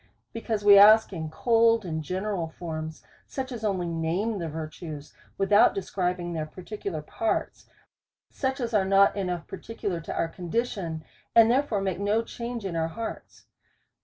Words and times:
Because 0.33 0.65
we 0.65 0.79
ask 0.79 1.13
in 1.13 1.29
cold 1.29 1.85
and 1.85 2.01
general 2.01 2.47
forms, 2.57 3.03
such 3.27 3.51
as 3.51 3.63
only 3.63 3.85
name 3.87 4.39
the 4.39 4.49
virtues 4.49 5.13
without 5.37 5.75
describing 5.75 6.33
their 6.33 6.47
particular 6.47 7.03
parts, 7.03 7.67
such 8.31 8.59
as 8.59 8.73
are 8.73 8.83
not 8.83 9.15
enough 9.15 9.45
particular 9.45 10.01
to 10.01 10.13
our 10.15 10.27
condition, 10.27 11.03
and 11.35 11.51
therefore 11.51 11.81
make 11.81 11.99
no 11.99 12.23
change 12.23 12.65
in 12.65 12.75
our 12.75 12.87
hearts. 12.87 13.45